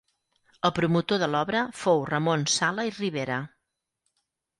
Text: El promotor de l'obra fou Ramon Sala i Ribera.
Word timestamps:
El 0.67 0.71
promotor 0.77 1.19
de 1.23 1.27
l'obra 1.33 1.61
fou 1.81 2.01
Ramon 2.11 2.47
Sala 2.53 2.87
i 2.91 2.95
Ribera. 2.97 3.37